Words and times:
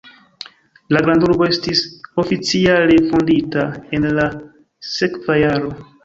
La 0.95 1.01
grandurbo 1.07 1.49
estis 1.55 1.81
oficiale 2.23 2.95
fondita 3.11 3.65
en 3.97 4.07
la 4.21 4.25
sekva 4.93 5.37
jaro. 5.43 5.71